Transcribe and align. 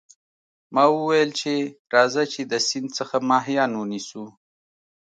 ما 0.73 0.83
وویل 0.95 1.29
چې 1.39 1.53
راځه 1.95 2.23
چې 2.33 2.41
د 2.51 2.53
سیند 2.67 2.89
څخه 2.97 3.15
ماهیان 3.29 3.71
ونیسو. 3.75 4.25